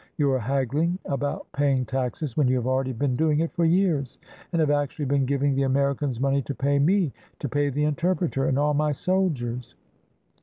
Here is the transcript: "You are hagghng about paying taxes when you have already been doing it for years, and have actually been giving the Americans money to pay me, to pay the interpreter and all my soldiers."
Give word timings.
"You 0.17 0.31
are 0.31 0.39
hagghng 0.39 0.97
about 1.05 1.45
paying 1.51 1.85
taxes 1.85 2.35
when 2.35 2.47
you 2.47 2.55
have 2.55 2.65
already 2.65 2.91
been 2.91 3.15
doing 3.15 3.39
it 3.41 3.51
for 3.51 3.65
years, 3.65 4.17
and 4.51 4.59
have 4.59 4.71
actually 4.71 5.05
been 5.05 5.27
giving 5.27 5.53
the 5.53 5.61
Americans 5.61 6.19
money 6.19 6.41
to 6.41 6.55
pay 6.55 6.79
me, 6.79 7.13
to 7.37 7.47
pay 7.47 7.69
the 7.69 7.83
interpreter 7.83 8.47
and 8.47 8.57
all 8.57 8.73
my 8.73 8.93
soldiers." 8.93 9.75